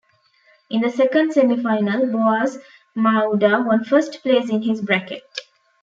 In 0.71 0.81
the 0.81 0.89
second 0.89 1.31
semifinal 1.35 2.11
Boaz 2.11 2.57
Ma'uda 2.97 3.63
won 3.63 3.83
first 3.83 4.23
place 4.23 4.49
in 4.49 4.63
his 4.63 4.81
bracket. 4.81 5.21